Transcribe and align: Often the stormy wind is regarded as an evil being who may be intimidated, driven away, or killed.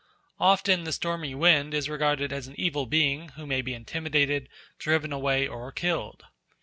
Often 0.39 0.83
the 0.83 0.93
stormy 0.93 1.35
wind 1.35 1.75
is 1.75 1.87
regarded 1.87 2.33
as 2.33 2.47
an 2.47 2.59
evil 2.59 2.87
being 2.87 3.29
who 3.37 3.45
may 3.45 3.61
be 3.61 3.75
intimidated, 3.75 4.49
driven 4.79 5.13
away, 5.13 5.47
or 5.47 5.71
killed. 5.71 6.23